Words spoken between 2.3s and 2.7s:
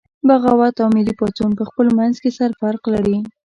سره